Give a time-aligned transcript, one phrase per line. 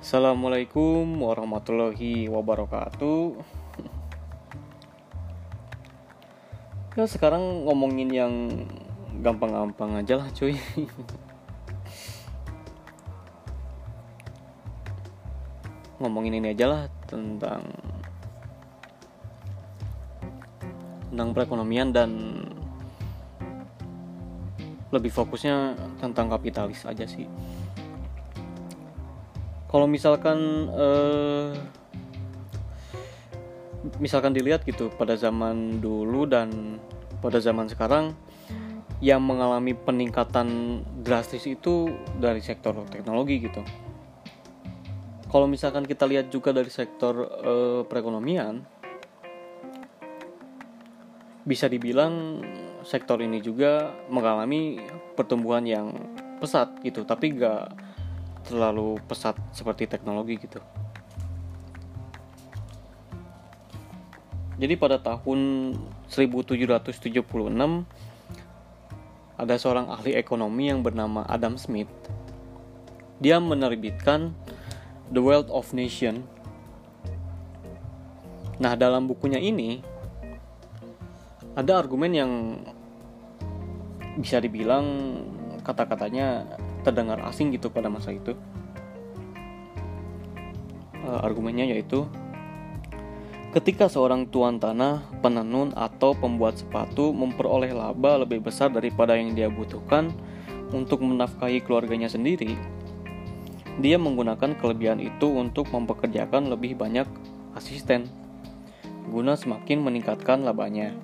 [0.00, 3.36] Assalamualaikum warahmatullahi wabarakatuh.
[6.96, 8.64] Ya sekarang ngomongin yang
[9.20, 10.56] gampang-gampang aja lah cuy.
[16.00, 17.60] ngomongin ini aja lah tentang
[21.12, 22.40] tentang perekonomian dan
[24.88, 27.28] lebih fokusnya tentang kapitalis aja sih
[29.70, 31.54] kalau misalkan uh,
[34.02, 36.82] misalkan dilihat gitu pada zaman dulu dan
[37.22, 38.10] pada zaman sekarang
[38.98, 41.88] yang mengalami peningkatan drastis itu
[42.18, 43.62] dari sektor teknologi gitu.
[45.30, 48.66] Kalau misalkan kita lihat juga dari sektor uh, perekonomian,
[51.46, 52.42] bisa dibilang
[52.82, 54.82] sektor ini juga mengalami
[55.14, 55.94] pertumbuhan yang
[56.42, 57.72] pesat gitu, tapi gak
[58.46, 60.60] terlalu pesat seperti teknologi gitu.
[64.60, 65.72] Jadi pada tahun
[66.12, 67.00] 1776
[69.40, 71.88] ada seorang ahli ekonomi yang bernama Adam Smith.
[73.24, 74.36] Dia menerbitkan
[75.08, 76.28] The Wealth of Nation.
[78.60, 79.80] Nah, dalam bukunya ini
[81.56, 82.32] ada argumen yang
[84.20, 84.84] bisa dibilang
[85.64, 86.44] kata-katanya
[86.80, 88.36] terdengar asing gitu pada masa itu.
[91.00, 92.04] Uh, argumennya yaitu
[93.56, 99.48] ketika seorang tuan tanah, penenun atau pembuat sepatu memperoleh laba lebih besar daripada yang dia
[99.48, 100.12] butuhkan
[100.70, 102.54] untuk menafkahi keluarganya sendiri,
[103.82, 107.08] dia menggunakan kelebihan itu untuk mempekerjakan lebih banyak
[107.58, 108.06] asisten
[109.10, 110.94] guna semakin meningkatkan labanya.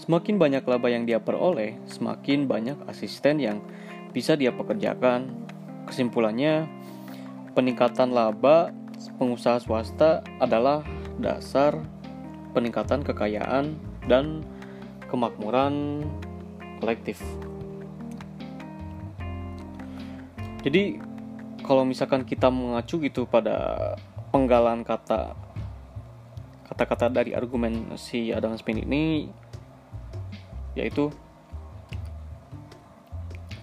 [0.00, 3.62] Semakin banyak laba yang dia peroleh, semakin banyak asisten yang
[4.12, 5.32] bisa dia pekerjakan.
[5.88, 6.68] Kesimpulannya,
[7.56, 8.70] peningkatan laba
[9.18, 10.86] pengusaha swasta adalah
[11.18, 11.82] dasar
[12.52, 13.74] peningkatan kekayaan
[14.06, 14.46] dan
[15.08, 16.06] kemakmuran
[16.78, 17.18] kolektif.
[20.62, 21.02] Jadi
[21.66, 23.94] kalau misalkan kita mengacu gitu pada
[24.30, 25.34] penggalan kata
[26.70, 29.28] kata-kata dari argumen si Adam Smith ini
[30.72, 31.12] yaitu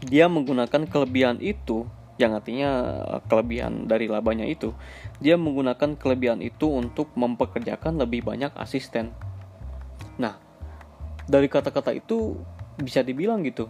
[0.10, 1.86] dia menggunakan kelebihan itu
[2.20, 2.70] yang artinya
[3.16, 4.76] eh, kelebihan dari labanya itu
[5.22, 9.14] dia menggunakan kelebihan itu untuk mempekerjakan lebih banyak asisten.
[10.18, 10.36] Nah
[11.30, 12.36] dari kata-kata itu
[12.82, 13.70] bisa dibilang gitu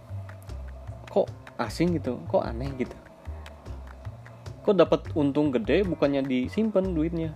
[1.11, 1.27] kok
[1.59, 2.21] asing gitu?
[2.29, 2.95] Kok aneh gitu?
[4.63, 7.33] Kok dapat untung gede bukannya disimpan duitnya?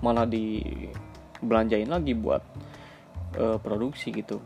[0.00, 2.42] Malah dibelanjain lagi buat
[3.36, 4.40] uh, produksi gitu.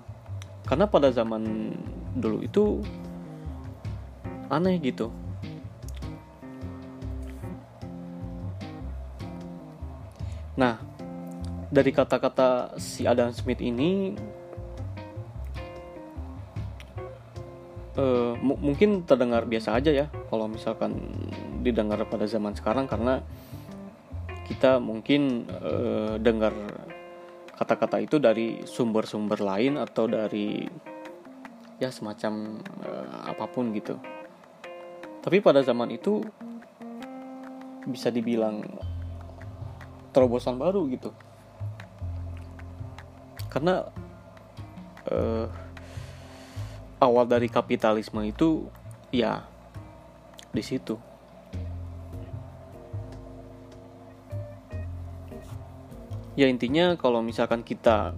[0.67, 1.73] Karena pada zaman
[2.17, 2.83] dulu itu
[4.49, 5.11] aneh gitu.
[10.57, 10.81] Nah
[11.69, 14.15] dari kata-kata si Adam Smith ini
[17.99, 20.95] uh, mungkin terdengar biasa aja ya kalau misalkan
[21.67, 23.21] didengar pada zaman sekarang karena
[24.47, 26.55] kita mungkin uh, dengar
[27.57, 30.63] kata-kata itu dari sumber-sumber lain atau dari
[31.83, 33.99] ya semacam uh, apa pun gitu
[35.27, 36.23] tapi pada zaman itu
[37.83, 38.63] bisa dibilang
[40.15, 41.11] terobosan baru gitu.
[43.51, 43.91] Karena
[45.11, 45.51] uh,
[47.03, 48.71] awal dari kapitalisme itu
[49.11, 49.43] ya
[50.55, 50.95] di situ.
[56.39, 58.15] Ya intinya kalau misalkan kita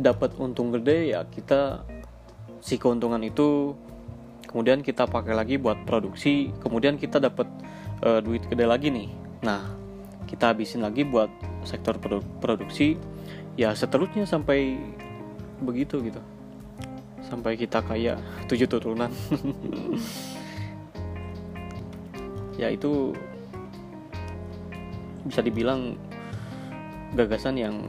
[0.00, 1.84] dapat untung gede ya kita
[2.64, 3.76] si keuntungan itu
[4.48, 7.46] kemudian kita pakai lagi buat produksi kemudian kita dapat
[8.02, 9.08] uh, duit gede lagi nih.
[9.44, 9.68] Nah
[10.24, 11.30] kita habisin lagi buat
[11.62, 12.96] sektor produ produksi.
[13.58, 14.80] Ya seterusnya sampai
[15.60, 16.22] begitu gitu.
[17.28, 18.16] Sampai kita kaya
[18.50, 19.12] tujuh turunan.
[22.58, 23.14] Ya itu
[25.22, 25.94] bisa dibilang
[27.14, 27.86] gagasan yang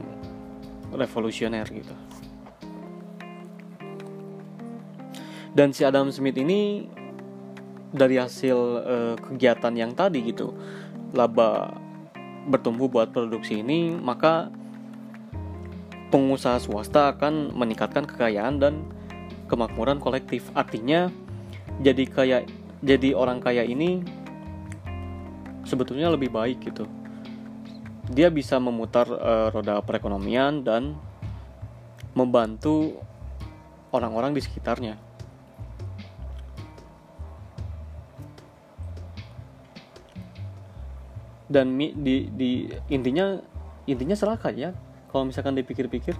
[0.94, 1.90] revolusioner gitu
[5.54, 6.86] dan si Adam Smith ini
[7.90, 10.54] dari hasil uh, kegiatan yang tadi gitu
[11.10, 11.74] laba
[12.46, 14.48] bertumbuh buat produksi ini maka
[16.10, 18.74] pengusaha swasta akan meningkatkan kekayaan dan
[19.46, 20.46] kemakmuran kolektif.
[20.54, 21.10] Artinya
[21.82, 22.38] jadi kaya
[22.82, 24.02] jadi orang kaya ini
[25.66, 26.86] sebetulnya lebih baik gitu.
[28.10, 30.98] Dia bisa memutar uh, roda perekonomian dan
[32.18, 32.98] membantu
[33.94, 35.09] orang-orang di sekitarnya
[41.50, 43.34] dan mi, di, di intinya
[43.90, 44.70] intinya seraka ya.
[45.10, 46.14] Kalau misalkan dipikir-pikir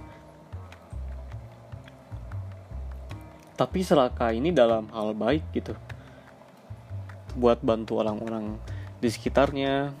[3.55, 5.71] tapi seraka ini dalam hal baik gitu.
[7.39, 8.59] Buat bantu orang-orang
[8.99, 9.95] di sekitarnya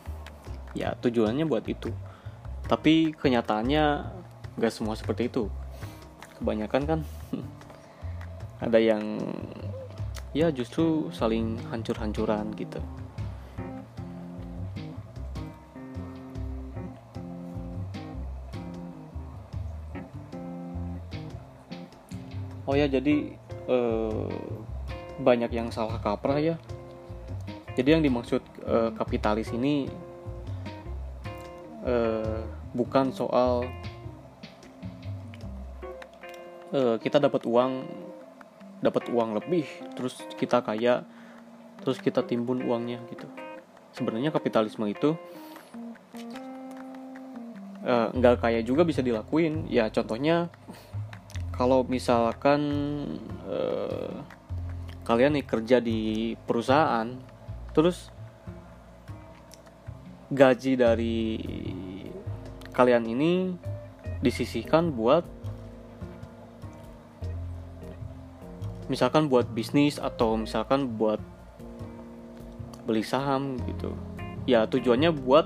[0.75, 1.95] ya tujuannya buat itu.
[2.67, 3.83] Tapi kenyataannya
[4.59, 5.47] gak semua seperti itu.
[6.41, 6.99] Kebanyakan kan
[8.65, 9.23] ada yang
[10.35, 12.79] ya justru saling hancur-hancuran gitu
[22.71, 23.35] oh ya jadi
[23.67, 24.31] eh,
[25.19, 26.55] banyak yang salah kaprah ya.
[27.71, 29.87] Jadi yang dimaksud uh, kapitalis ini
[31.87, 32.43] uh,
[32.75, 33.63] bukan soal
[36.71, 37.83] kita dapat uang
[38.79, 41.03] dapat uang lebih terus kita kaya
[41.83, 43.27] terus kita timbun uangnya gitu.
[43.91, 45.19] Sebenarnya kapitalisme itu
[48.15, 49.67] nggak uh, kaya juga bisa dilakuin.
[49.67, 50.47] Ya contohnya
[51.61, 52.61] kalau misalkan
[53.45, 54.17] uh,
[55.05, 57.05] kalian nih kerja di perusahaan
[57.69, 58.09] terus
[60.33, 61.37] gaji dari
[62.73, 63.53] kalian ini
[64.25, 65.21] disisihkan buat
[68.89, 71.21] misalkan buat bisnis atau misalkan buat
[72.89, 73.93] beli saham gitu.
[74.49, 75.45] Ya tujuannya buat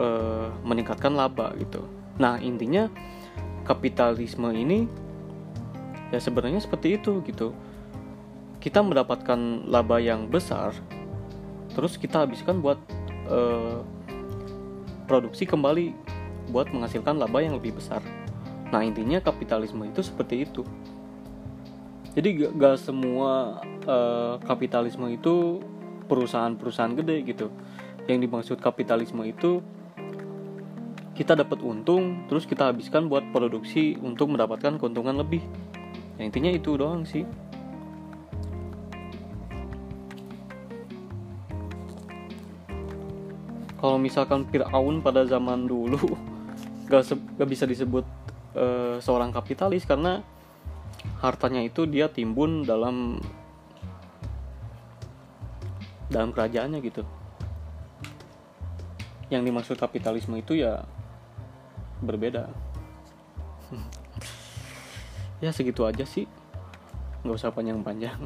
[0.00, 1.84] uh, meningkatkan laba gitu.
[2.16, 2.88] Nah intinya
[3.64, 4.86] kapitalisme ini
[6.12, 7.56] ya sebenarnya seperti itu gitu.
[8.60, 10.72] Kita mendapatkan laba yang besar
[11.74, 12.78] terus kita habiskan buat
[13.28, 13.82] uh,
[15.10, 15.92] produksi kembali
[16.54, 18.00] buat menghasilkan laba yang lebih besar.
[18.70, 20.62] Nah intinya kapitalisme itu seperti itu.
[22.14, 23.58] Jadi gak, gak semua
[23.90, 25.58] uh, kapitalisme itu
[26.06, 27.46] perusahaan-perusahaan gede gitu.
[28.06, 29.64] Yang dimaksud kapitalisme itu
[31.14, 35.40] kita dapat untung terus kita habiskan buat produksi untuk mendapatkan keuntungan lebih.
[36.18, 37.22] Ya, intinya itu doang sih.
[43.78, 46.00] Kalau misalkan Fir'aun pada zaman dulu
[46.90, 48.02] gak, gak bisa disebut
[48.58, 50.24] uh, seorang kapitalis karena
[51.22, 53.22] hartanya itu dia timbun dalam
[56.10, 57.06] dalam kerajaannya gitu.
[59.30, 60.82] Yang dimaksud kapitalisme itu ya
[62.02, 62.50] berbeda.
[65.42, 66.24] Ya segitu aja sih.
[67.22, 68.16] Nggak usah panjang-panjang.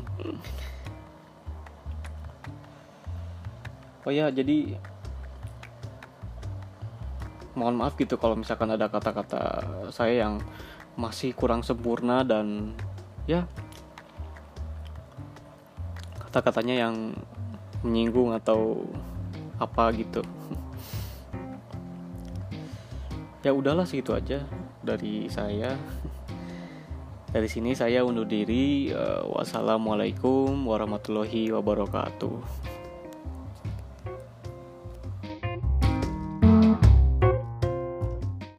[4.06, 4.78] Oh ya jadi
[7.58, 10.38] mohon maaf gitu kalau misalkan ada kata-kata saya yang
[10.94, 12.72] masih kurang sempurna dan
[13.26, 13.44] ya
[16.22, 16.96] kata-katanya yang
[17.82, 18.86] menyinggung atau
[19.58, 20.22] apa gitu
[23.42, 24.42] ya udahlah segitu aja
[24.82, 25.74] dari saya.
[27.28, 28.88] Dari sini saya undur diri.
[29.28, 32.77] Wassalamualaikum warahmatullahi wabarakatuh